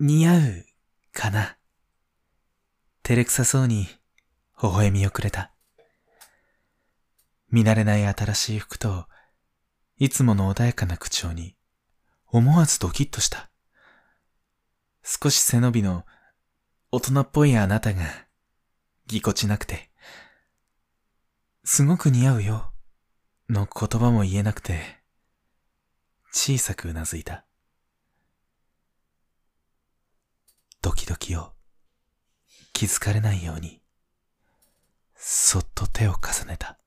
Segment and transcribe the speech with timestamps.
[0.00, 0.66] 似合う、
[1.12, 1.58] かな。
[3.02, 3.88] 照れくさそうに、
[4.62, 5.52] 微笑みをくれた。
[7.50, 9.08] 見慣れない新しい服と、
[9.96, 11.56] いつもの穏やかな口調に、
[12.28, 13.50] 思わずドキッとした。
[15.02, 16.06] 少し背伸びの、
[16.92, 18.04] 大人っぽいあなたが、
[19.08, 19.90] ぎこちなくて、
[21.64, 22.72] すごく似合うよ、
[23.50, 25.00] の言葉も言えなくて、
[26.30, 27.47] 小さくうなずいた。
[31.08, 31.54] 時を
[32.74, 33.80] 気づかれないように、
[35.16, 36.77] そっと手を重ねた。